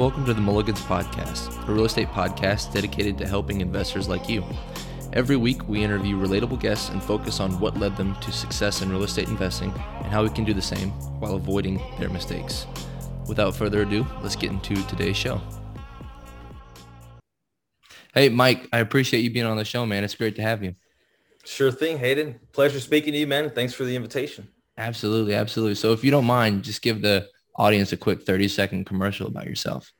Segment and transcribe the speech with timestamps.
[0.00, 4.42] Welcome to the Mulligans Podcast, a real estate podcast dedicated to helping investors like you.
[5.12, 8.90] Every week, we interview relatable guests and focus on what led them to success in
[8.90, 10.88] real estate investing and how we can do the same
[11.20, 12.66] while avoiding their mistakes.
[13.28, 15.38] Without further ado, let's get into today's show.
[18.14, 20.02] Hey, Mike, I appreciate you being on the show, man.
[20.02, 20.76] It's great to have you.
[21.44, 22.40] Sure thing, Hayden.
[22.52, 23.50] Pleasure speaking to you, man.
[23.50, 24.48] Thanks for the invitation.
[24.78, 25.74] Absolutely, absolutely.
[25.74, 29.46] So if you don't mind, just give the audience a quick 30 second commercial about
[29.46, 29.92] yourself.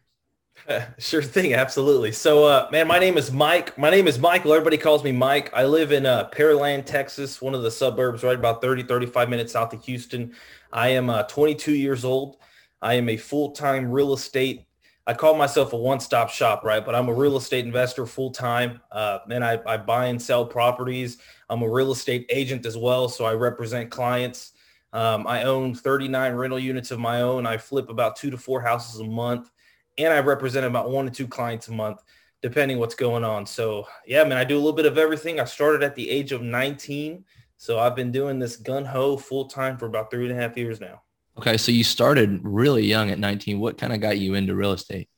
[0.99, 2.13] Sure thing, absolutely.
[2.13, 3.77] So, uh, man, my name is Mike.
[3.77, 4.53] My name is Michael.
[4.53, 5.51] Everybody calls me Mike.
[5.53, 9.53] I live in uh, Pearland, Texas, one of the suburbs, right about 30, 35 minutes
[9.53, 10.33] south of Houston.
[10.73, 12.37] I am uh, 22 years old.
[12.83, 14.67] I am a full-time real estate.
[15.07, 16.85] I call myself a one-stop shop, right?
[16.85, 18.81] But I'm a real estate investor full-time.
[18.93, 21.19] Uh, man, I, I buy and sell properties.
[21.49, 24.53] I'm a real estate agent as well, so I represent clients.
[24.93, 27.47] Um, I own 39 rental units of my own.
[27.47, 29.51] I flip about two to four houses a month,
[29.99, 32.03] and I represent about one to two clients a month,
[32.43, 33.47] depending what's going on.
[33.47, 35.39] So yeah, man, I do a little bit of everything.
[35.39, 37.25] I started at the age of 19,
[37.57, 40.57] so I've been doing this gun ho full time for about three and a half
[40.57, 41.03] years now.
[41.39, 43.61] Okay, so you started really young at 19.
[43.61, 45.09] What kind of got you into real estate?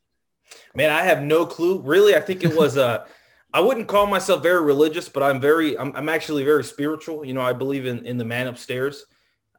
[0.75, 1.81] Man, I have no clue.
[1.81, 3.07] Really, I think it was uh
[3.55, 7.25] I wouldn't call myself very religious, but I'm very I'm, I'm actually very spiritual.
[7.25, 9.07] You know, I believe in in the man upstairs.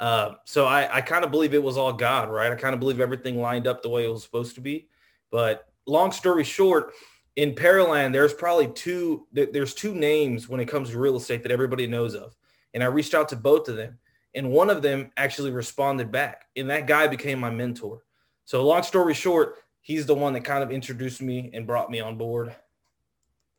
[0.03, 2.51] Uh, so I, I kind of believe it was all God, right?
[2.51, 4.89] I kind of believe everything lined up the way it was supposed to be.
[5.31, 6.91] But long story short,
[7.37, 11.53] in Pearland, there's probably two, there's two names when it comes to real estate that
[11.53, 12.35] everybody knows of.
[12.73, 13.97] And I reached out to both of them.
[14.35, 16.47] And one of them actually responded back.
[16.57, 18.03] And that guy became my mentor.
[18.43, 22.01] So long story short, he's the one that kind of introduced me and brought me
[22.01, 22.53] on board.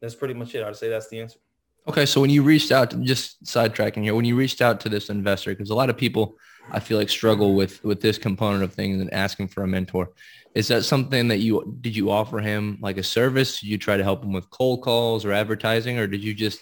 [0.02, 0.62] That's pretty much it.
[0.62, 1.38] I'd say that's the answer.
[1.86, 4.88] Okay, so when you reached out, to, just sidetracking here, when you reached out to
[4.88, 6.38] this investor, because a lot of people
[6.70, 10.10] I feel like struggle with with this component of things and asking for a mentor,
[10.54, 13.60] is that something that you did you offer him like a service?
[13.60, 16.60] Did you try to help him with cold calls or advertising, or did you just,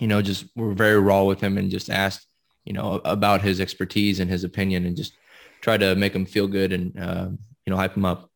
[0.00, 2.26] you know, just were very raw with him and just asked,
[2.64, 5.12] you know, about his expertise and his opinion and just
[5.60, 7.28] try to make him feel good and uh,
[7.66, 8.30] you know hype him up?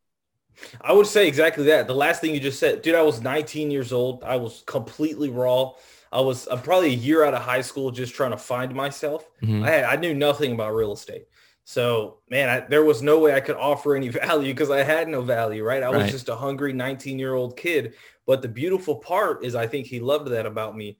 [0.81, 1.87] I would say exactly that.
[1.87, 4.23] The last thing you just said, dude, I was 19 years old.
[4.23, 5.71] I was completely raw.
[6.11, 9.29] I was I'm probably a year out of high school just trying to find myself.
[9.41, 9.63] Mm-hmm.
[9.63, 11.25] I had, I knew nothing about real estate.
[11.63, 15.07] So man, I, there was no way I could offer any value because I had
[15.07, 15.83] no value, right?
[15.83, 16.03] I right.
[16.03, 17.93] was just a hungry 19 year old kid.
[18.27, 20.97] But the beautiful part is I think he loved that about me.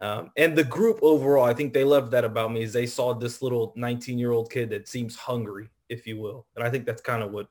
[0.00, 3.14] Um, and the group overall, I think they loved that about me is they saw
[3.14, 6.46] this little 19 year old kid that seems hungry, if you will.
[6.56, 7.48] And I think that's kind of what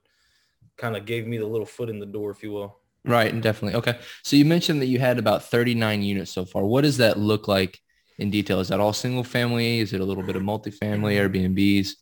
[0.78, 2.78] kind of gave me the little foot in the door, if you will.
[3.06, 3.78] Right, and definitely.
[3.80, 4.00] Okay.
[4.24, 6.64] So you mentioned that you had about 39 units so far.
[6.64, 7.80] What does that look like
[8.18, 8.60] in detail?
[8.60, 9.80] Is that all single family?
[9.80, 11.96] Is it a little bit of multifamily, Airbnbs?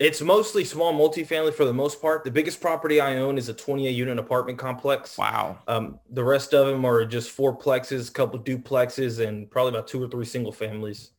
[0.00, 2.24] It's mostly small multifamily for the most part.
[2.24, 5.18] The biggest property I own is a 28 unit apartment complex.
[5.18, 5.58] Wow.
[5.66, 9.88] Um, the rest of them are just four plexes, a couple duplexes, and probably about
[9.88, 11.10] two or three single families.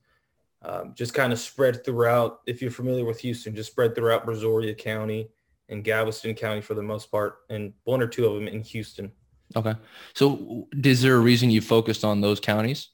[0.61, 2.39] Um, just kind of spread throughout.
[2.45, 5.29] If you're familiar with Houston, just spread throughout Brazoria County
[5.69, 9.11] in Galveston County for the most part, and one or two of them in Houston.
[9.55, 9.75] Okay.
[10.13, 12.89] So is there a reason you focused on those counties?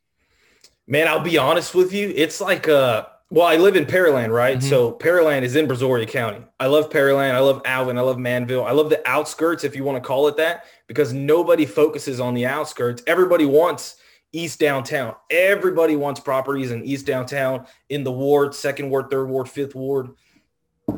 [0.87, 2.13] Man, I'll be honest with you.
[2.15, 4.59] It's like, uh, well, I live in Pearland, right?
[4.59, 4.69] Mm-hmm.
[4.69, 6.45] So Pearland is in Brazoria County.
[6.59, 7.33] I love Pearland.
[7.33, 7.97] I love Alvin.
[7.97, 8.65] I love Manvel.
[8.65, 12.35] I love the outskirts, if you want to call it that, because nobody focuses on
[12.35, 13.01] the outskirts.
[13.07, 13.97] Everybody wants
[14.31, 15.15] East downtown.
[15.31, 20.09] Everybody wants properties in East downtown in the ward, second ward, third ward, fifth ward.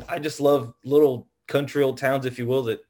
[0.08, 2.80] I just love little country old towns, if you will, that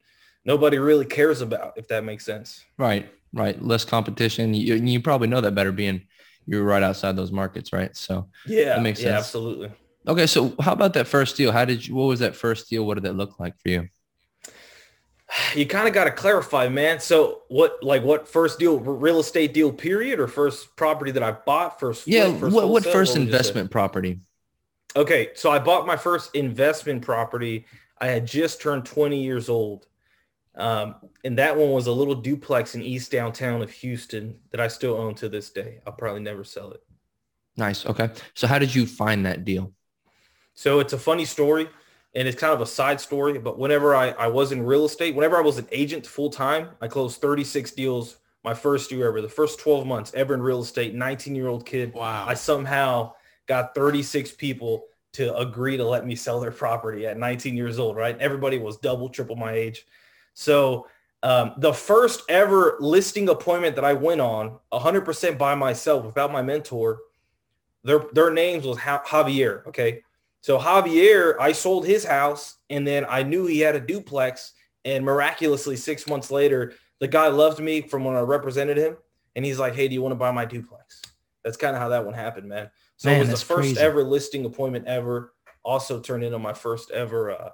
[0.45, 2.63] nobody really cares about, if that makes sense.
[2.77, 3.59] Right, right.
[3.61, 4.53] Less competition.
[4.53, 6.03] You, you probably know that better being
[6.45, 7.95] you're right outside those markets, right?
[7.95, 9.09] So yeah, that makes sense.
[9.09, 9.71] Yeah, absolutely.
[10.07, 11.51] Okay, so how about that first deal?
[11.51, 11.95] How did you?
[11.95, 12.85] What was that first deal?
[12.85, 13.87] What did that look like for you?
[15.53, 16.99] You kind of got to clarify, man.
[16.99, 21.33] So what, like, what first deal, real estate deal, period, or first property that I
[21.33, 22.07] bought first?
[22.07, 24.21] Yeah, first what, what first what investment property?
[24.95, 27.67] Okay, so I bought my first investment property
[28.01, 29.87] I had just turned 20 years old.
[30.55, 34.67] Um, and that one was a little duplex in East downtown of Houston that I
[34.67, 35.79] still own to this day.
[35.85, 36.81] I'll probably never sell it.
[37.55, 37.85] Nice.
[37.85, 38.09] Okay.
[38.33, 39.73] So how did you find that deal?
[40.53, 41.69] So it's a funny story
[42.15, 45.15] and it's kind of a side story, but whenever I, I was in real estate,
[45.15, 49.21] whenever I was an agent full time, I closed 36 deals my first year ever,
[49.21, 51.93] the first 12 months ever in real estate, 19 year old kid.
[51.93, 52.25] Wow.
[52.27, 53.13] I somehow
[53.47, 57.95] got 36 people to agree to let me sell their property at 19 years old,
[57.95, 58.17] right?
[58.19, 59.85] Everybody was double, triple my age.
[60.33, 60.87] So
[61.23, 66.41] um, the first ever listing appointment that I went on 100% by myself without my
[66.41, 66.99] mentor,
[67.83, 69.65] their, their names was Javier.
[69.67, 70.03] Okay.
[70.41, 74.53] So Javier, I sold his house and then I knew he had a duplex
[74.85, 78.95] And miraculously, six months later, the guy loved me from when I represented him.
[79.35, 81.01] And he's like, hey, do you want to buy my duplex?
[81.43, 82.69] That's kind of how that one happened, man.
[82.99, 83.79] So man, it was the first crazy.
[83.79, 85.33] ever listing appointment ever.
[85.63, 87.49] Also turned into my first ever uh,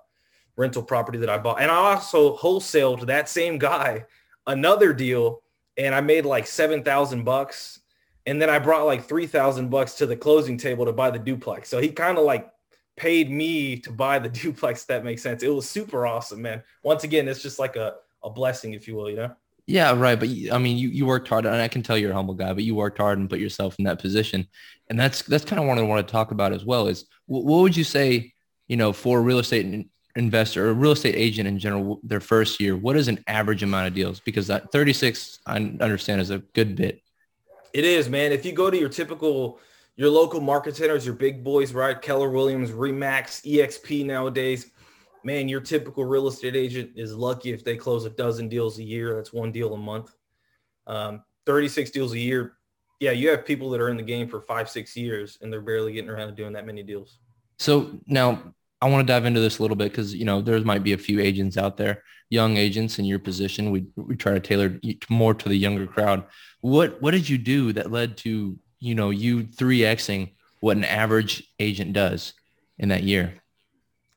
[0.56, 1.62] rental property that I bought.
[1.62, 4.06] And I also wholesaled that same guy
[4.48, 5.44] another deal
[5.78, 7.80] and I made like 7,000 bucks.
[8.26, 11.70] And then I brought like 3,000 bucks to the closing table to buy the duplex.
[11.70, 12.52] So he kind of like
[12.96, 14.86] paid me to buy the duplex.
[14.86, 15.44] that makes sense.
[15.44, 16.64] It was super awesome, man.
[16.82, 19.36] Once again, it's just like a, a blessing, if you will, you know?
[19.68, 20.20] Yeah, right.
[20.20, 22.54] But I mean, you, you worked hard and I can tell you're a humble guy,
[22.54, 24.48] but you worked hard and put yourself in that position.
[24.90, 27.44] And that's, that's kind of what I want to talk about as well is what,
[27.46, 28.34] would you say,
[28.68, 32.60] you know, for a real estate investor or real estate agent in general, their first
[32.60, 34.20] year, what is an average amount of deals?
[34.20, 37.02] Because that 36, I understand is a good bit.
[37.74, 38.32] It is, man.
[38.32, 39.60] If you go to your typical,
[39.98, 42.00] your local market centers, your big boys, right?
[42.02, 44.72] Keller Williams, Remax, EXP nowadays,
[45.26, 48.84] man, your typical real estate agent is lucky if they close a dozen deals a
[48.84, 49.16] year.
[49.16, 50.16] That's one deal a month.
[50.88, 52.54] Um, 36 deals a year.
[53.00, 55.62] Yeah, you have people that are in the game for five, six years and they're
[55.62, 57.18] barely getting around to doing that many deals.
[57.58, 60.60] So now I want to dive into this a little bit because you know there
[60.62, 63.72] might be a few agents out there, young agents in your position.
[63.72, 64.80] We we try to tailor
[65.10, 66.26] more to the younger crowd.
[66.62, 70.84] What what did you do that led to you know you three xing what an
[70.84, 72.34] average agent does
[72.78, 73.42] in that year?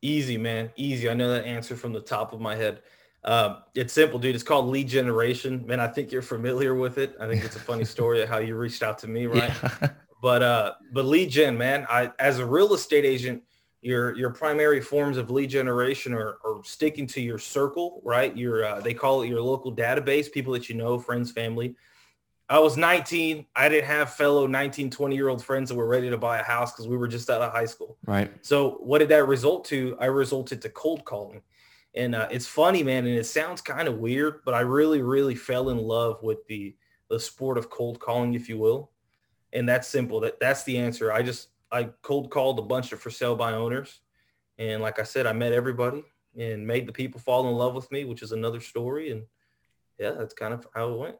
[0.00, 1.10] Easy, man, easy.
[1.10, 2.82] I know that answer from the top of my head.
[3.24, 4.34] Um, it's simple, dude.
[4.34, 5.66] It's called lead generation.
[5.66, 7.16] Man, I think you're familiar with it.
[7.20, 9.52] I think it's a funny story of how you reached out to me, right?
[9.62, 9.90] Yeah.
[10.22, 11.86] But uh, but lead gen, man.
[11.90, 13.42] I as a real estate agent
[13.80, 18.36] your your primary forms of lead generation are, are sticking to your circle, right?
[18.36, 21.76] Your uh, they call it your local database, people that you know, friends, family.
[22.50, 23.46] I was 19.
[23.54, 26.42] I didn't have fellow 19, 20 year old friends that were ready to buy a
[26.42, 27.98] house because we were just out of high school.
[28.06, 28.32] Right.
[28.40, 29.96] So what did that result to?
[30.00, 31.42] I resulted to cold calling.
[31.94, 35.34] And uh, it's funny, man, and it sounds kind of weird, but I really, really
[35.34, 36.74] fell in love with the
[37.08, 38.90] the sport of cold calling, if you will.
[39.54, 40.20] And that's simple.
[40.20, 41.12] That that's the answer.
[41.12, 44.00] I just I cold called a bunch of for sale by owners.
[44.58, 46.04] And like I said, I met everybody
[46.36, 49.10] and made the people fall in love with me, which is another story.
[49.10, 49.24] And
[49.98, 51.16] yeah, that's kind of how it went.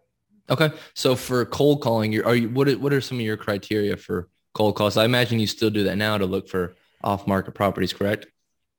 [0.50, 0.71] Okay.
[0.95, 3.97] So for cold calling, you are you what are, what are some of your criteria
[3.97, 4.97] for cold calls?
[4.97, 8.27] I imagine you still do that now to look for off market properties, correct?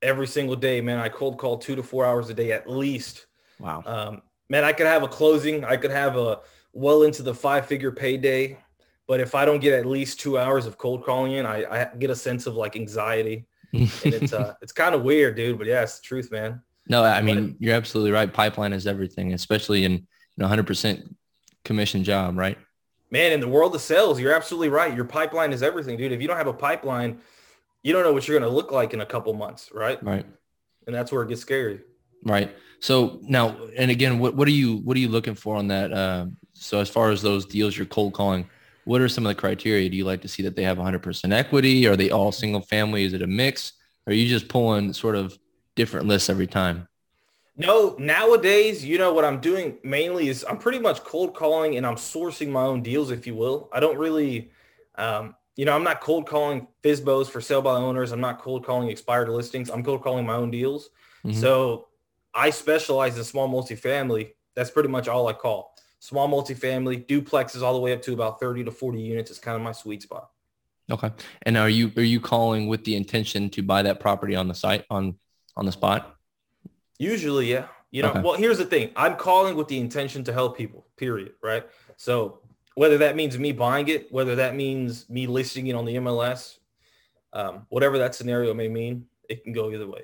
[0.02, 0.98] Every single day, man.
[0.98, 3.26] I cold call two to four hours a day at least.
[3.58, 3.82] Wow.
[3.86, 5.64] Um, man, I could have a closing.
[5.64, 6.40] I could have a
[6.72, 8.58] well into the five figure payday
[9.10, 11.90] but if I don't get at least two hours of cold calling in, I, I
[11.98, 13.44] get a sense of like anxiety.
[13.72, 15.58] and it's uh it's kind of weird, dude.
[15.58, 16.62] But yeah, it's the truth, man.
[16.88, 18.32] No, I mean but, you're absolutely right.
[18.32, 20.06] Pipeline is everything, especially in you
[20.38, 21.12] know 100%
[21.64, 22.58] commission job, right?
[23.10, 24.94] Man, in the world of sales, you're absolutely right.
[24.94, 26.12] Your pipeline is everything, dude.
[26.12, 27.20] If you don't have a pipeline,
[27.82, 30.02] you don't know what you're going to look like in a couple months, right?
[30.02, 30.26] Right.
[30.86, 31.80] And that's where it gets scary.
[32.24, 32.54] Right.
[32.80, 35.92] So now, and again, what what are you what are you looking for on that?
[35.92, 38.48] Uh, so as far as those deals you're cold calling,
[38.84, 39.88] what are some of the criteria?
[39.88, 41.86] Do you like to see that they have 100% equity?
[41.86, 43.04] Are they all single family?
[43.04, 43.72] Is it a mix?
[44.06, 45.38] Or are you just pulling sort of
[45.76, 46.88] different lists every time?
[47.56, 51.86] No, nowadays, you know what I'm doing mainly is I'm pretty much cold calling and
[51.86, 53.68] I'm sourcing my own deals, if you will.
[53.72, 54.50] I don't really,
[54.94, 58.12] um, you know, I'm not cold calling FSBOs for sale by owners.
[58.12, 59.68] I'm not cold calling expired listings.
[59.68, 60.90] I'm cold calling my own deals.
[61.24, 61.38] Mm-hmm.
[61.38, 61.88] So
[62.32, 64.32] I specialize in small multifamily.
[64.54, 68.40] That's pretty much all I call small multifamily, duplexes all the way up to about
[68.40, 70.30] 30 to 40 units is kind of my sweet spot.
[70.90, 71.10] Okay.
[71.42, 74.54] And are you are you calling with the intention to buy that property on the
[74.54, 75.16] site on
[75.56, 76.16] on the spot?
[77.00, 77.66] Usually, yeah.
[77.90, 78.20] You know, okay.
[78.20, 78.90] well, here's the thing.
[78.94, 81.66] I'm calling with the intention to help people, period, right?
[81.96, 82.40] So
[82.74, 86.58] whether that means me buying it, whether that means me listing it on the MLS,
[87.32, 90.02] um, whatever that scenario may mean, it can go either way.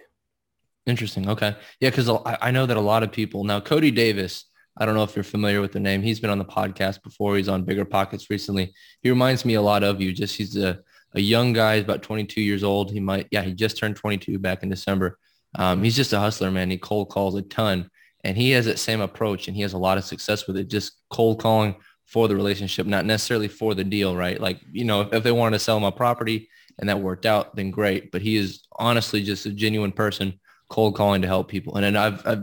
[0.86, 1.28] Interesting.
[1.28, 1.54] Okay.
[1.80, 4.46] Yeah, because I, I know that a lot of people now, Cody Davis,
[4.78, 6.00] I don't know if you're familiar with the name.
[6.00, 7.36] He's been on the podcast before.
[7.36, 8.72] He's on Bigger Pockets recently.
[9.02, 10.12] He reminds me a lot of you.
[10.12, 10.80] Just he's a,
[11.14, 11.76] a young guy.
[11.76, 12.90] He's about 22 years old.
[12.90, 15.18] He might, yeah, he just turned 22 back in December.
[15.56, 16.70] Um, he's just a hustler, man.
[16.70, 17.90] He cold calls a ton
[18.24, 20.68] and he has that same approach and he has a lot of success with it.
[20.68, 24.40] Just cold calling for the relationship, not necessarily for the deal, right?
[24.40, 26.48] Like, you know, if, if they wanted to sell a property
[26.78, 28.12] and that worked out, then great.
[28.12, 31.76] But he is honestly just a genuine person cold calling to help people.
[31.76, 32.42] And then I've, I've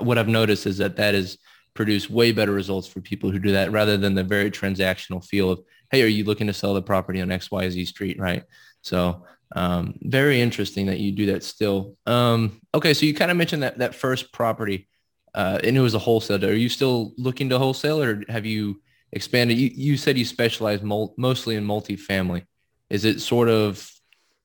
[0.00, 1.38] what I've noticed is that that has
[1.74, 5.50] produced way better results for people who do that rather than the very transactional feel
[5.50, 5.60] of,
[5.90, 8.42] hey, are you looking to sell the property on XYZ street, right?
[8.82, 11.96] So um, very interesting that you do that still.
[12.06, 14.88] Um, okay, so you kind of mentioned that that first property,
[15.34, 16.44] uh, and it was a wholesale.
[16.44, 19.58] Are you still looking to wholesale, or have you expanded?
[19.58, 22.44] You, you said you specialize mol- mostly in multifamily.
[22.90, 23.88] Is it sort of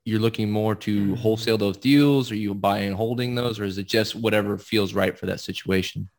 [0.05, 2.31] you're looking more to wholesale those deals?
[2.31, 5.39] Are you buying and holding those, or is it just whatever feels right for that
[5.39, 6.09] situation?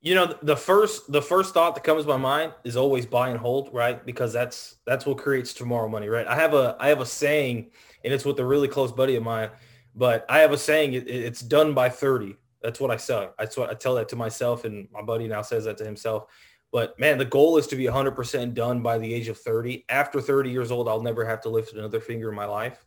[0.00, 3.28] You know, the first the first thought that comes to my mind is always buy
[3.28, 4.04] and hold, right?
[4.04, 6.26] Because that's that's what creates tomorrow money, right?
[6.26, 7.70] I have a I have a saying,
[8.04, 9.50] and it's with a really close buddy of mine.
[9.94, 12.36] But I have a saying, it, it's done by 30.
[12.62, 13.28] That's what I say.
[13.38, 16.26] That's what I tell that to myself, and my buddy now says that to himself.
[16.70, 19.84] But man, the goal is to be 100% done by the age of 30.
[19.90, 22.84] After 30 years old, I'll never have to lift another finger in my life.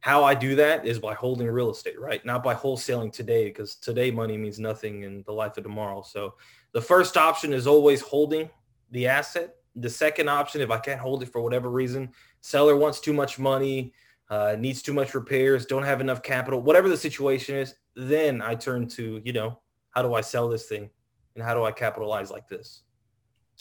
[0.00, 2.24] How I do that is by holding real estate, right?
[2.24, 6.02] Not by wholesaling today, because today money means nothing in the life of tomorrow.
[6.02, 6.34] So
[6.72, 8.48] the first option is always holding
[8.92, 9.56] the asset.
[9.74, 13.38] The second option, if I can't hold it for whatever reason, seller wants too much
[13.38, 13.92] money,
[14.28, 18.54] uh, needs too much repairs, don't have enough capital, whatever the situation is, then I
[18.54, 20.90] turn to, you know, how do I sell this thing
[21.34, 22.82] and how do I capitalize like this?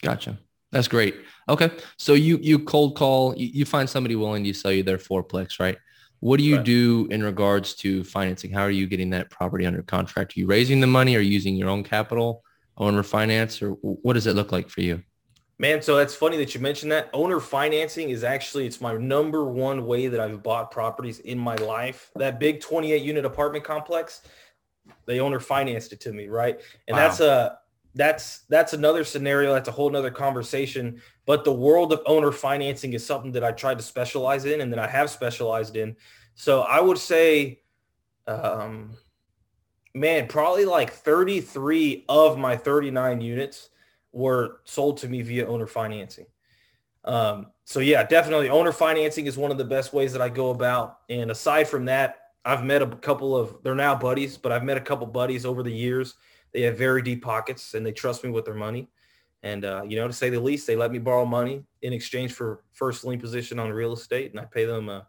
[0.01, 0.38] Gotcha.
[0.72, 1.15] That's great.
[1.48, 1.72] Okay.
[1.98, 5.60] So you, you cold call, you, you find somebody willing to sell you their fourplex,
[5.60, 5.77] right?
[6.19, 6.65] What do you right.
[6.65, 8.51] do in regards to financing?
[8.51, 10.36] How are you getting that property under contract?
[10.36, 11.15] Are you raising the money?
[11.15, 12.43] or using your own capital,
[12.77, 15.03] owner finance, or what does it look like for you?
[15.57, 17.09] Man, so that's funny that you mentioned that.
[17.13, 21.55] Owner financing is actually it's my number one way that I've bought properties in my
[21.55, 22.12] life.
[22.15, 24.21] That big 28 unit apartment complex,
[25.05, 26.59] the owner financed it to me, right?
[26.88, 27.07] And wow.
[27.07, 27.59] that's a
[27.93, 29.53] that's that's another scenario.
[29.53, 31.01] That's a whole nother conversation.
[31.25, 34.74] But the world of owner financing is something that I tried to specialize in and
[34.74, 35.95] that I have specialized in.
[36.35, 37.62] So I would say,
[38.27, 38.91] um,
[39.93, 43.69] man, probably like 33 of my 39 units
[44.15, 46.25] were sold to me via owner financing.
[47.03, 50.51] Um, so yeah, definitely owner financing is one of the best ways that I go
[50.51, 51.00] about.
[51.10, 54.77] And aside from that, I've met a couple of, they're now buddies, but I've met
[54.77, 56.15] a couple buddies over the years.
[56.53, 58.88] They have very deep pockets and they trust me with their money.
[59.43, 62.31] And, uh, you know, to say the least, they let me borrow money in exchange
[62.34, 64.31] for first lien position on real estate.
[64.31, 65.05] And I pay them a,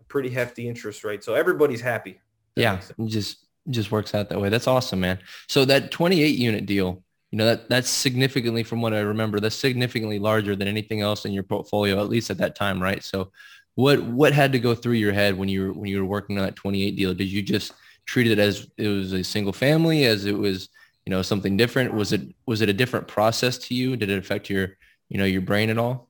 [0.00, 1.24] a pretty hefty interest rate.
[1.24, 2.20] So everybody's happy.
[2.56, 2.80] Yeah.
[3.06, 4.50] Just, just works out that way.
[4.50, 5.18] That's awesome, man.
[5.48, 9.54] So that 28 unit deal, you know, that that's significantly from what I remember, that's
[9.54, 13.02] significantly larger than anything else in your portfolio, at least at that time, right?
[13.02, 13.30] So
[13.76, 16.38] what what had to go through your head when you were when you were working
[16.38, 17.14] on that 28 deal?
[17.14, 17.72] Did you just
[18.04, 20.68] treat it as it was a single family, as it was,
[21.06, 21.94] you know, something different?
[21.94, 23.96] Was it was it a different process to you?
[23.96, 24.76] Did it affect your,
[25.08, 26.08] you know, your brain at all?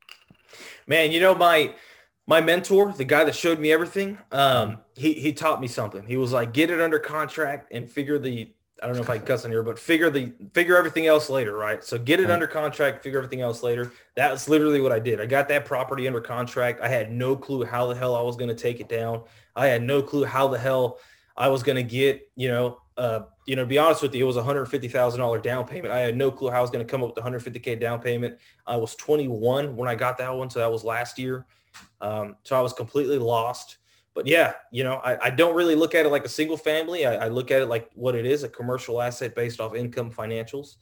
[0.87, 1.75] Man, you know, my
[2.27, 6.07] my mentor, the guy that showed me everything, um, he he taught me something.
[6.07, 9.19] He was like, get it under contract and figure the I don't know if I
[9.19, 11.85] can cuss on here, but figure the figure everything else later, right?
[11.85, 12.33] So get it right.
[12.33, 13.93] under contract, figure everything else later.
[14.17, 15.21] That's literally what I did.
[15.21, 16.81] I got that property under contract.
[16.81, 19.23] I had no clue how the hell I was going to take it down.
[19.55, 20.99] I had no clue how the hell
[21.37, 24.25] I was going to get, you know, uh, you know, to be honest with you,
[24.25, 25.93] it was a hundred fifty thousand dollar down payment.
[25.93, 27.59] I had no clue how I was going to come up with the hundred fifty
[27.59, 28.39] k down payment.
[28.67, 31.47] I was twenty one when I got that one, so that was last year.
[32.01, 33.79] Um, so I was completely lost
[34.15, 37.07] but yeah, you know, I, I, don't really look at it like a single family.
[37.07, 40.11] I, I, look at it like what it is, a commercial asset based off income
[40.11, 40.77] financials.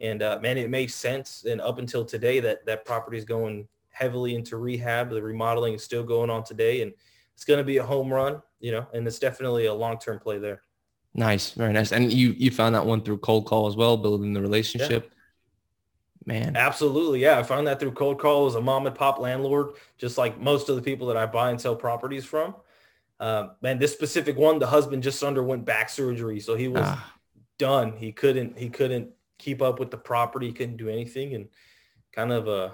[0.00, 1.44] And uh, man, it makes sense.
[1.44, 5.10] And up until today, that that property is going heavily into rehab.
[5.10, 6.92] The remodeling is still going on today, and
[7.34, 8.40] it's going to be a home run.
[8.60, 10.62] You know, and it's definitely a long term play there.
[11.14, 11.90] Nice, very nice.
[11.90, 15.04] And you you found that one through cold call as well, building the relationship.
[15.04, 15.14] Yeah.
[16.26, 16.56] Man.
[16.56, 17.20] Absolutely.
[17.20, 17.38] Yeah.
[17.38, 20.68] I found that through cold call as a mom and pop landlord, just like most
[20.68, 22.54] of the people that I buy and sell properties from.
[23.20, 27.14] Um, man, this specific one, the husband just underwent back surgery, so he was ah.
[27.58, 27.92] done.
[27.96, 30.46] He couldn't he couldn't keep up with the property.
[30.46, 31.48] He couldn't do anything, and
[32.12, 32.70] kind of a, uh,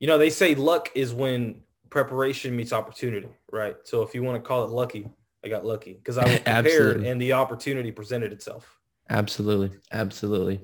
[0.00, 3.76] you know, they say luck is when preparation meets opportunity, right?
[3.84, 5.08] So if you want to call it lucky,
[5.44, 8.78] I got lucky because I was prepared and the opportunity presented itself.
[9.08, 10.60] Absolutely, absolutely.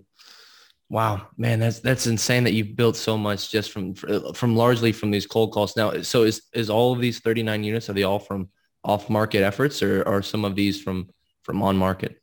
[0.89, 5.11] Wow, man, that's that's insane that you've built so much just from from largely from
[5.11, 5.77] these cold calls.
[5.77, 8.49] Now, so is is all of these 39 units are they all from
[8.85, 11.11] off-market efforts, or are some of these from
[11.43, 12.21] from on-market?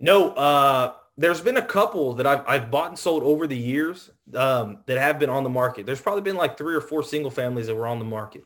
[0.00, 4.10] No, uh, there's been a couple that I've, I've bought and sold over the years
[4.34, 5.86] um, that have been on the market.
[5.86, 8.44] There's probably been like three or four single families that were on the market.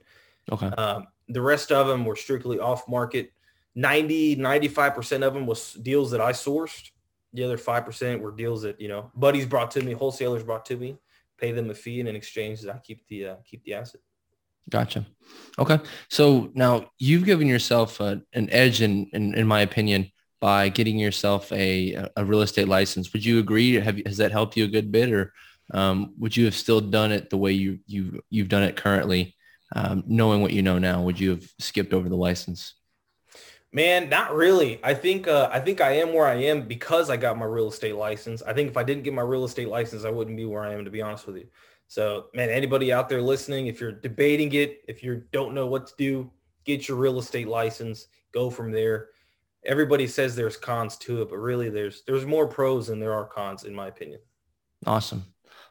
[0.52, 0.66] Okay.
[0.66, 3.32] Um, the rest of them were strictly off market.
[3.74, 6.90] 90, 95% of them was deals that I sourced.
[7.32, 10.76] The other 5% were deals that, you know, buddies brought to me, wholesalers brought to
[10.76, 10.98] me,
[11.38, 14.00] pay them a fee and in exchange that I keep the, uh, keep the asset.
[14.68, 15.06] Gotcha.
[15.58, 15.80] Okay.
[16.08, 20.10] So now you've given yourself a, an edge in, in, in my opinion,
[20.40, 23.12] by getting yourself a, a real estate license.
[23.12, 23.74] Would you agree?
[23.74, 25.32] Have, has that helped you a good bit or
[25.74, 29.36] um, would you have still done it the way you, you, you've done it currently,
[29.74, 31.02] um, knowing what you know now?
[31.02, 32.74] Would you have skipped over the license?
[33.70, 34.80] Man, not really.
[34.82, 37.68] I think uh, I think I am where I am because I got my real
[37.68, 38.42] estate license.
[38.42, 40.72] I think if I didn't get my real estate license, I wouldn't be where I
[40.72, 41.48] am, to be honest with you.
[41.88, 45.86] So, man, anybody out there listening, if you're debating it, if you don't know what
[45.86, 46.30] to do,
[46.64, 49.08] get your real estate license, go from there.
[49.64, 53.24] Everybody says there's cons to it, but really there's there's more pros than there are
[53.24, 54.20] cons in my opinion.
[54.86, 55.24] Awesome.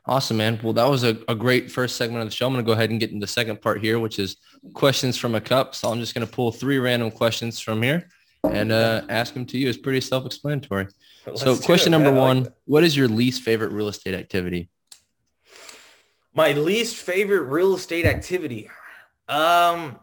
[0.08, 0.60] Awesome, man.
[0.64, 2.48] Well, that was a, a great first segment of the show.
[2.48, 4.38] I'm going to go ahead and get into the second part here, which is
[4.74, 5.76] questions from a cup.
[5.76, 8.10] So I'm just going to pull three random questions from here
[8.50, 9.68] and uh, ask them to you.
[9.68, 10.88] It's pretty self-explanatory.
[11.28, 14.70] Let's so question it, number one, like what is your least favorite real estate activity?
[16.38, 18.70] My least favorite real estate activity.
[19.28, 19.98] Um,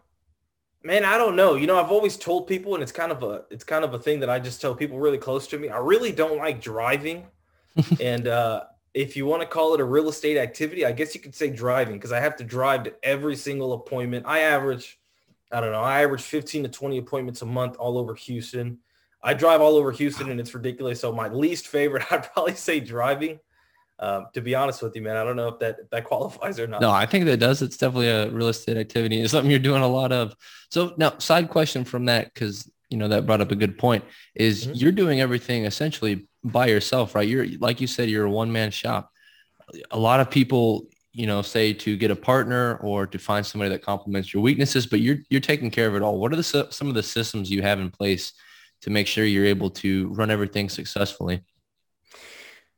[0.82, 1.54] man, I don't know.
[1.54, 4.00] You know, I've always told people, and it's kind of a, it's kind of a
[4.00, 5.68] thing that I just tell people really close to me.
[5.68, 7.26] I really don't like driving.
[8.00, 8.64] and, uh,
[8.94, 11.50] if you want to call it a real estate activity, I guess you could say
[11.50, 14.26] driving because I have to drive to every single appointment.
[14.26, 14.98] I average,
[15.52, 18.78] I don't know, I average 15 to 20 appointments a month all over Houston.
[19.22, 21.00] I drive all over Houston and it's ridiculous.
[21.00, 23.38] So my least favorite, I'd probably say driving.
[23.98, 26.58] Um, to be honest with you, man, I don't know if that if that qualifies
[26.58, 26.80] or not.
[26.80, 27.62] No, I think that does.
[27.62, 29.20] It's definitely a real estate activity.
[29.20, 30.34] It's something you're doing a lot of.
[30.70, 34.04] So now, side question from that, because you know that brought up a good point.
[34.34, 34.74] Is mm-hmm.
[34.74, 37.28] you're doing everything essentially by yourself, right?
[37.28, 39.10] You're like you said, you're a one man shop.
[39.90, 43.70] A lot of people, you know, say to get a partner or to find somebody
[43.70, 46.18] that complements your weaknesses, but you're you're taking care of it all.
[46.18, 48.32] What are the some of the systems you have in place
[48.82, 51.42] to make sure you're able to run everything successfully?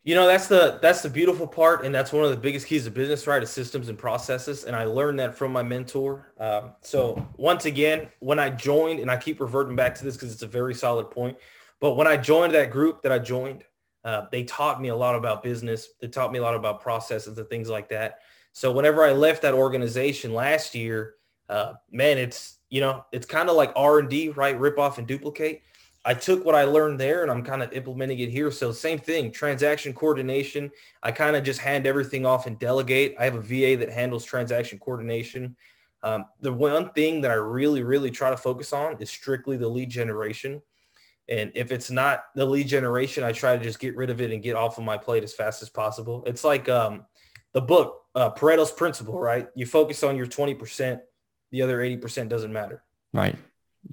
[0.06, 2.86] You know, that's the that's the beautiful part, and that's one of the biggest keys
[2.86, 3.42] of business, right?
[3.42, 6.32] Is systems and processes, and I learned that from my mentor.
[6.38, 10.32] Um, so once again, when I joined, and I keep reverting back to this because
[10.32, 11.36] it's a very solid point
[11.80, 13.64] but when I joined that group that I joined,
[14.04, 15.88] uh, they taught me a lot about business.
[16.00, 18.20] They taught me a lot about processes and things like that.
[18.52, 21.14] So whenever I left that organization last year,
[21.48, 24.58] uh, man, it's you know it's kind of like R and D, right?
[24.58, 25.62] Rip off and duplicate.
[26.06, 28.52] I took what I learned there and I'm kind of implementing it here.
[28.52, 30.70] So same thing, transaction coordination.
[31.02, 33.16] I kind of just hand everything off and delegate.
[33.18, 35.56] I have a VA that handles transaction coordination.
[36.04, 39.68] Um, the one thing that I really, really try to focus on is strictly the
[39.68, 40.62] lead generation.
[41.28, 44.30] And if it's not the lead generation, I try to just get rid of it
[44.30, 46.22] and get off of my plate as fast as possible.
[46.24, 47.04] It's like um,
[47.52, 49.48] the book, uh, Pareto's principle, right?
[49.56, 51.00] You focus on your 20%,
[51.50, 52.84] the other 80% doesn't matter.
[53.12, 53.34] Right.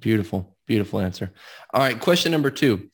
[0.04, 1.32] Beautiful, beautiful answer.
[1.72, 1.98] All right.
[1.98, 2.90] Question number two.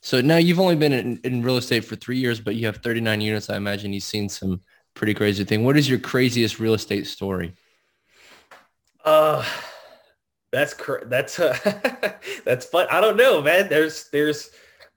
[0.00, 2.76] So now you've only been in, in real estate for three years, but you have
[2.76, 3.50] 39 units.
[3.50, 4.60] I imagine you've seen some
[4.94, 5.64] pretty crazy thing.
[5.64, 7.54] What is your craziest real estate story?
[9.04, 9.44] Uh,
[10.52, 11.10] that's correct.
[11.10, 11.58] That's uh,
[12.44, 12.86] that's fun.
[12.92, 13.68] I don't know, man.
[13.68, 14.50] There's there's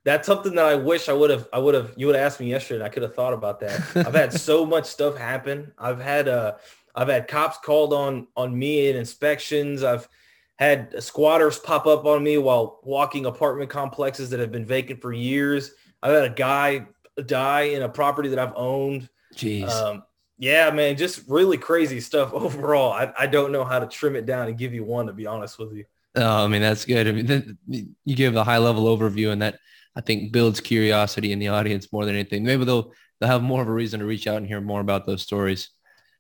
[0.04, 2.40] that's something that I wish I would have I would have you would have asked
[2.40, 3.82] me yesterday and I could have thought about that.
[4.06, 5.72] I've had so much stuff happen.
[5.80, 6.58] I've had uh
[6.94, 9.84] I've had cops called on on me in inspections.
[9.84, 10.08] I've
[10.58, 15.12] had squatters pop up on me while walking apartment complexes that have been vacant for
[15.12, 15.72] years.
[16.02, 16.88] I've had a guy
[17.26, 19.10] die in a property that I've owned.
[19.36, 19.70] Jeez.
[19.70, 20.04] Um,
[20.38, 22.92] yeah, man, just really crazy stuff overall.
[22.94, 25.28] I, I don't know how to trim it down and give you one, to be
[25.28, 25.86] honest with you.
[26.16, 27.08] Oh, I mean, that's good.
[27.08, 29.60] I mean, you give a high level overview and that
[29.96, 32.44] I think builds curiosity in the audience more than anything.
[32.46, 35.06] Maybe they'll, they'll have more of a reason to reach out and hear more about
[35.06, 35.70] those stories.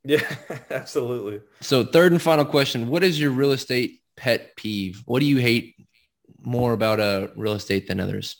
[0.03, 0.21] Yeah,
[0.69, 1.41] absolutely.
[1.61, 5.03] So third and final question, what is your real estate pet peeve?
[5.05, 5.75] What do you hate
[6.41, 8.37] more about a uh, real estate than others?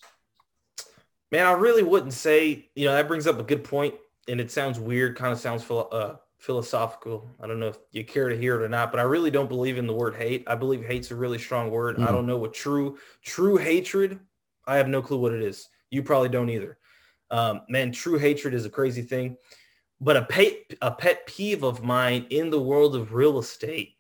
[1.32, 3.96] Man, I really wouldn't say, you know, that brings up a good point
[4.28, 7.30] and it sounds weird, kind of sounds philo- uh, philosophical.
[7.42, 9.50] I don't know if you care to hear it or not, but I really don't
[9.50, 10.44] believe in the word hate.
[10.48, 11.98] I believe hate's a really strong word.
[11.98, 12.08] Mm.
[12.08, 14.20] I don't know what true true hatred.
[14.68, 15.68] I have no clue what it is.
[15.90, 16.78] You probably don't either.
[17.32, 19.38] Um, man, true hatred is a crazy thing.
[20.02, 23.95] But a pet a pet peeve of mine in the world of real estate.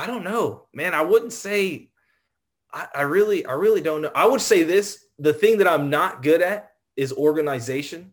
[0.00, 0.94] I don't know, man.
[0.94, 1.90] I wouldn't say.
[2.72, 4.10] I, I really, I really don't know.
[4.14, 8.12] I would say this: the thing that I'm not good at is organization.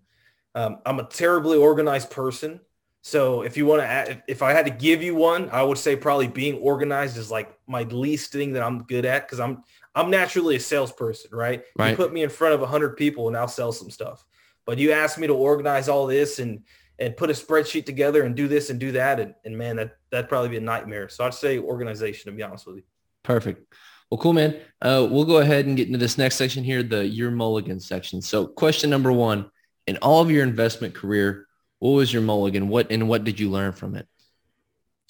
[0.53, 2.59] Um, I'm a terribly organized person.
[3.03, 5.95] So if you want to, if I had to give you one, I would say
[5.95, 9.63] probably being organized is like my least thing that I'm good at because I'm
[9.95, 11.63] I'm naturally a salesperson, right?
[11.77, 11.91] right?
[11.91, 14.25] You put me in front of a hundred people and I'll sell some stuff.
[14.65, 16.63] But you ask me to organize all this and
[16.99, 19.96] and put a spreadsheet together and do this and do that, and, and man, that
[20.11, 21.09] that'd probably be a nightmare.
[21.09, 22.83] So I'd say organization to be honest with you.
[23.23, 23.73] Perfect.
[24.09, 24.55] Well, cool, man.
[24.81, 28.21] Uh, we'll go ahead and get into this next section here, the your mulligan section.
[28.21, 29.49] So question number one
[29.85, 31.47] in all of your investment career,
[31.79, 32.69] what was your mulligan?
[32.69, 34.07] What and what did you learn from it?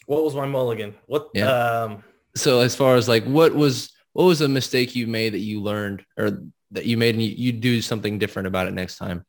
[0.06, 0.96] What was my mulligan?
[1.06, 1.30] What?
[1.34, 1.50] Yeah.
[1.50, 2.04] Um,
[2.36, 5.62] so as far as like what was what was a mistake you made that you
[5.62, 9.26] learned or that you made and you, you do something different about it next time?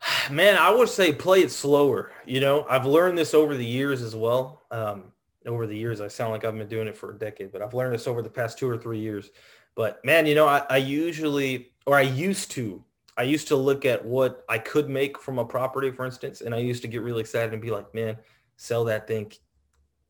[0.30, 2.12] Man, I would say play it slower.
[2.26, 4.62] You know, I've learned this over the years as well.
[4.70, 5.12] Um,
[5.46, 7.74] over the years, I sound like I've been doing it for a decade, but I've
[7.74, 9.30] learned this over the past two or three years.
[9.74, 12.84] But man, you know, I, I usually, or I used to
[13.18, 16.54] I used to look at what I could make from a property, for instance, and
[16.54, 18.16] I used to get really excited and be like, man,
[18.56, 19.32] sell that thing,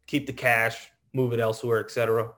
[0.07, 2.33] keep the cash, move it elsewhere, etc.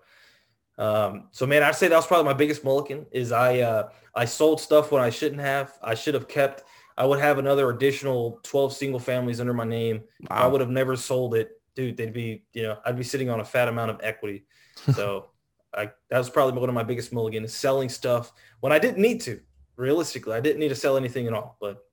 [0.78, 4.26] Um, so man, I'd say that was probably my biggest mulligan is I uh, I
[4.26, 5.76] sold stuff when I shouldn't have.
[5.82, 6.62] I should have kept.
[7.00, 10.02] I would have another additional 12 single families under my name.
[10.28, 10.36] Wow.
[10.36, 11.96] I would have never sold it, dude.
[11.96, 14.44] They'd be, you know, I'd be sitting on a fat amount of equity.
[14.94, 15.26] So
[15.74, 19.20] I that was probably one of my biggest mulligans, selling stuff when I didn't need
[19.22, 19.40] to.
[19.76, 21.58] Realistically, I didn't need to sell anything at all.
[21.60, 21.84] But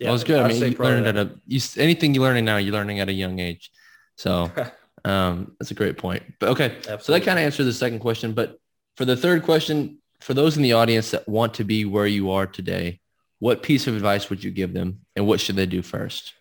[0.00, 0.40] yeah, well, it's good.
[0.40, 3.08] I, I mean, you learned at a you, anything you're learning now, you're learning at
[3.08, 3.70] a young age.
[4.16, 4.50] So
[5.04, 6.24] um, that's a great point.
[6.40, 7.04] But okay, Absolutely.
[7.04, 8.32] so that kind of answers the second question.
[8.32, 8.58] But
[8.96, 12.32] for the third question, for those in the audience that want to be where you
[12.32, 13.00] are today,
[13.38, 16.34] what piece of advice would you give them, and what should they do first?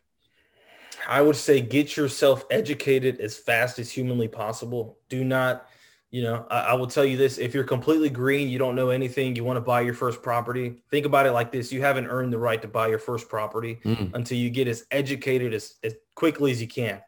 [1.08, 4.98] I would say get yourself educated as fast as humanly possible.
[5.10, 5.68] Do not
[6.10, 8.90] you know, I, I, will tell you this, if you're completely green, you don't know
[8.90, 11.72] anything, you want to buy your first property, think about it like this.
[11.72, 14.14] You haven't earned the right to buy your first property mm.
[14.14, 17.02] until you get as educated as, as quickly as you can.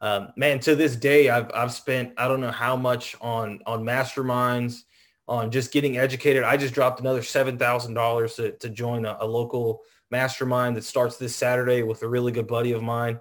[0.00, 3.84] Um, man, to this day, I've, I've spent, I don't know how much on, on
[3.84, 4.82] masterminds,
[5.28, 6.42] on just getting educated.
[6.42, 11.34] I just dropped another $7,000 to, to join a, a local mastermind that starts this
[11.34, 13.20] Saturday with a really good buddy of mine.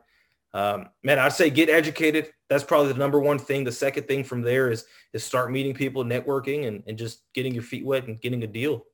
[0.54, 2.32] Um, man, I'd say get educated.
[2.50, 3.64] That's probably the number one thing.
[3.64, 7.54] The second thing from there is is start meeting people, networking, and, and just getting
[7.54, 8.86] your feet wet and getting a deal.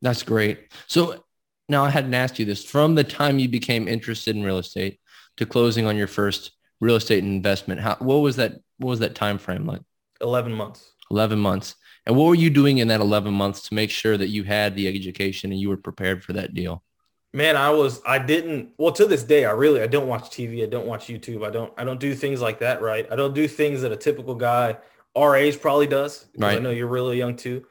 [0.00, 0.72] That's great.
[0.86, 1.24] So
[1.68, 2.64] now I hadn't asked you this.
[2.64, 5.00] From the time you became interested in real estate
[5.36, 9.16] to closing on your first real estate investment, how what was that what was that
[9.16, 9.82] time frame like?
[10.20, 10.92] Eleven months.
[11.10, 11.74] Eleven months.
[12.06, 14.74] And what were you doing in that 11 months to make sure that you had
[14.74, 16.82] the education and you were prepared for that deal?
[17.32, 20.62] man i was i didn't well to this day i really i don't watch tv
[20.62, 23.06] i don't watch youtube i don't i don't do things like that right?
[23.10, 24.76] I don't do things that a typical guy
[25.16, 26.56] our age probably does right.
[26.56, 27.64] i know you're really young too.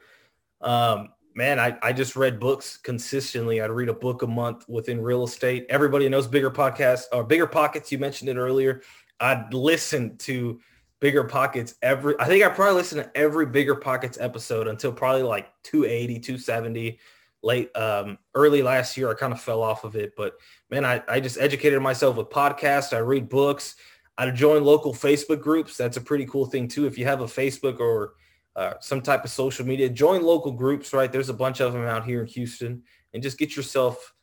[0.60, 3.60] Um, man I, I just read books consistently.
[3.60, 5.66] I'd read a book a month within real estate.
[5.70, 8.82] Everybody knows bigger podcasts or bigger pockets you mentioned it earlier.
[9.18, 10.60] I'd listen to
[11.02, 15.22] bigger pockets every i think i probably listened to every bigger pockets episode until probably
[15.22, 16.98] like 280 270
[17.42, 19.10] late um, early last year.
[19.10, 20.34] I kind of fell off of it, but
[20.70, 22.94] man, I, I just educated myself with podcasts.
[22.94, 23.76] I read books.
[24.16, 25.76] I join local Facebook groups.
[25.76, 26.86] That's a pretty cool thing too.
[26.86, 28.14] If you have a Facebook or
[28.54, 30.92] uh, some type of social media, join local groups.
[30.92, 34.14] Right, there's a bunch of them out here in Houston, and just get yourself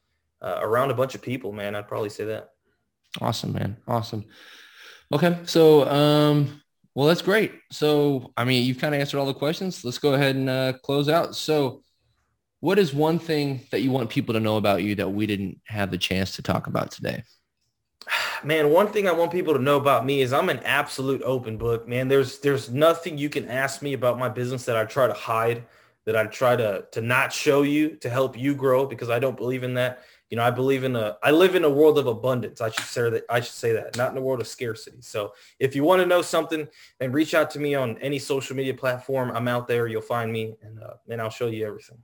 [0.41, 1.51] uh, around a bunch of people.
[1.51, 2.51] Man, I'd probably say that.
[3.19, 3.77] Awesome, man.
[3.87, 4.25] Awesome.
[5.11, 6.61] Okay, so um,
[6.99, 7.53] well, that's great.
[7.71, 9.85] So, I mean, you've kind of answered all the questions.
[9.85, 11.33] Let's go ahead and uh, close out.
[11.33, 11.81] So,
[12.59, 15.61] what is one thing that you want people to know about you that we didn't
[15.63, 17.23] have the chance to talk about today?
[18.43, 21.57] Man, one thing I want people to know about me is I'm an absolute open
[21.57, 22.09] book, man.
[22.09, 25.63] There's there's nothing you can ask me about my business that I try to hide,
[26.03, 29.37] that I try to to not show you to help you grow because I don't
[29.37, 29.99] believe in that.
[30.29, 32.61] You know, I believe in a I live in a world of abundance.
[32.61, 35.01] I should say that I should say that, not in a world of scarcity.
[35.01, 36.67] So if you want to know something,
[36.99, 39.31] then reach out to me on any social media platform.
[39.33, 39.87] I'm out there.
[39.87, 41.97] You'll find me and uh, and I'll show you everything.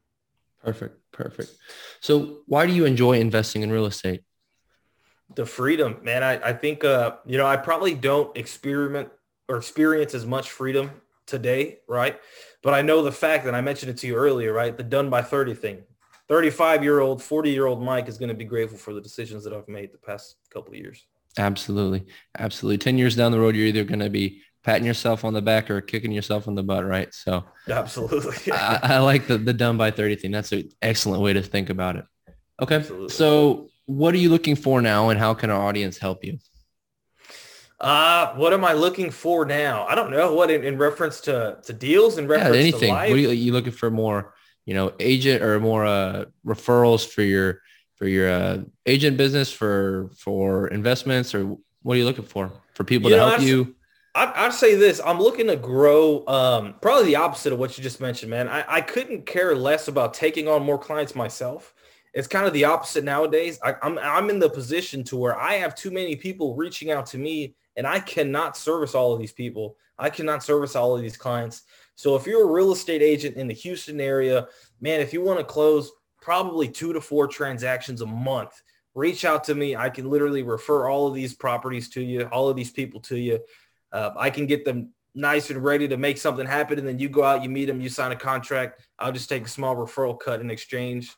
[0.64, 1.00] Perfect.
[1.12, 1.52] Perfect.
[2.00, 4.24] So why do you enjoy investing in real estate?
[5.36, 6.24] The freedom, man.
[6.24, 9.10] I, I think, uh, you know, I probably don't experiment
[9.48, 10.92] or experience as much freedom
[11.28, 12.20] today, right?
[12.64, 14.76] But I know the fact that I mentioned it to you earlier, right?
[14.76, 15.84] The done by 30 thing.
[16.28, 19.44] 35 year old, 40 year old Mike is going to be grateful for the decisions
[19.44, 21.06] that I've made the past couple of years.
[21.38, 22.06] Absolutely.
[22.38, 22.78] Absolutely.
[22.78, 25.70] 10 years down the road, you're either going to be patting yourself on the back
[25.70, 27.14] or kicking yourself in the butt, right?
[27.14, 28.52] So absolutely.
[28.52, 30.32] I, I, like the, the done by 30 thing.
[30.32, 32.06] That's an excellent way to think about it.
[32.62, 32.76] Okay.
[32.76, 33.10] Absolutely.
[33.10, 36.40] So what are you looking for now and how can our audience help you?
[37.80, 39.86] Uh, what am I looking for now?
[39.86, 42.90] I don't know what in, in reference to, to deals and reference yeah, anything.
[42.94, 44.34] What are you, are you looking for more,
[44.66, 47.62] you know, agent or more, uh, referrals for your,
[47.96, 52.84] for your, uh, agent business for, for investments or what are you looking for for
[52.84, 53.76] people you to know, help you?
[54.16, 55.02] I, would say this.
[55.04, 56.26] I'm looking to grow.
[56.26, 58.48] Um, probably the opposite of what you just mentioned, man.
[58.48, 61.74] I, I couldn't care less about taking on more clients myself.
[62.14, 63.60] It's kind of the opposite nowadays.
[63.62, 67.06] I, I'm I'm in the position to where I have too many people reaching out
[67.08, 69.76] to me, and I cannot service all of these people.
[70.00, 71.64] I cannot service all of these clients.
[71.96, 74.48] So if you're a real estate agent in the Houston area,
[74.82, 78.62] man, if you want to close probably two to four transactions a month,
[78.94, 79.76] reach out to me.
[79.76, 83.18] I can literally refer all of these properties to you, all of these people to
[83.18, 83.40] you.
[83.92, 86.78] Uh, I can get them nice and ready to make something happen.
[86.78, 88.82] And then you go out, you meet them, you sign a contract.
[89.00, 91.16] I'll just take a small referral cut in exchange.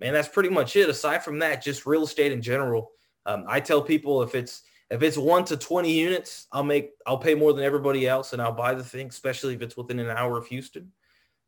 [0.00, 0.88] Man, that's pretty much it.
[0.88, 2.90] Aside from that, just real estate in general.
[3.26, 7.18] Um, I tell people if it's if it's one to 20 units, I'll make I'll
[7.18, 10.08] pay more than everybody else and I'll buy the thing, especially if it's within an
[10.08, 10.92] hour of Houston.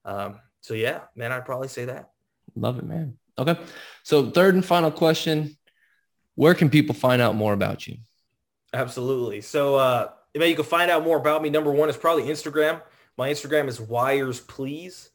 [0.04, 2.10] Um, so yeah, man, I'd probably say that.
[2.54, 3.16] Love it, man.
[3.38, 3.58] Okay.
[4.02, 5.56] So third and final question.
[6.34, 7.98] Where can people find out more about you?
[8.74, 9.40] Absolutely.
[9.40, 11.48] So uh, man, you can find out more about me.
[11.48, 12.82] Number one is probably Instagram.
[13.16, 15.10] My Instagram is wires please.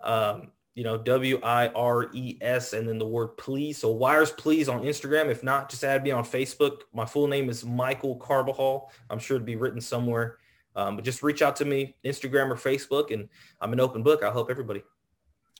[0.00, 3.78] Um, you know, W I R E S and then the word please.
[3.78, 5.30] So wires please on Instagram.
[5.30, 6.82] If not, just add me on Facebook.
[6.92, 8.92] My full name is Michael Carbajal.
[9.08, 10.36] I'm sure to be written somewhere.
[10.76, 13.30] Um, but just reach out to me, Instagram or Facebook, and
[13.62, 14.22] I'm an open book.
[14.22, 14.82] I'll help everybody.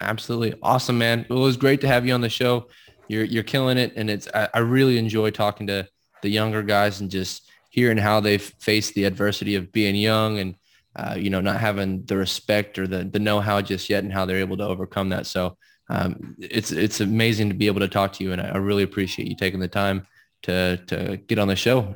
[0.02, 0.58] Absolutely.
[0.62, 1.20] Awesome, man.
[1.20, 2.68] It was great to have you on the show.
[3.08, 3.94] You're, you're killing it.
[3.96, 5.88] And it's, I, I really enjoy talking to
[6.20, 10.56] the younger guys and just hearing how they've faced the adversity of being young and
[10.96, 14.24] uh, you know, not having the respect or the, the know-how just yet and how
[14.24, 15.26] they're able to overcome that.
[15.26, 15.56] So
[15.88, 18.32] um, it's, it's amazing to be able to talk to you.
[18.32, 20.06] And I, I really appreciate you taking the time
[20.42, 21.94] to, to get on the show.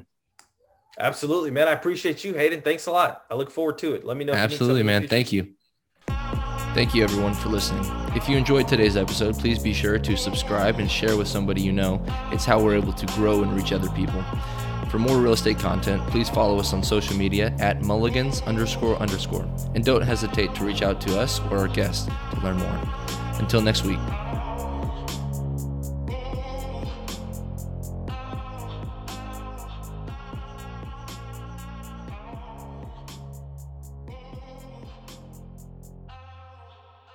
[0.99, 1.67] Absolutely, man.
[1.67, 2.61] I appreciate you, Hayden.
[2.61, 3.23] Thanks a lot.
[3.31, 4.05] I look forward to it.
[4.05, 4.35] Let me know.
[4.35, 5.09] Absolutely, man.
[5.09, 5.55] Thank you.
[6.75, 7.85] Thank you everyone for listening.
[8.15, 11.73] If you enjoyed today's episode, please be sure to subscribe and share with somebody you
[11.73, 12.05] know.
[12.31, 14.23] It's how we're able to grow and reach other people.
[14.90, 19.48] For more real estate content, please follow us on social media at mulligans underscore underscore.
[19.76, 22.81] And don't hesitate to reach out to us or our guests to learn more.
[23.38, 24.00] Until next week.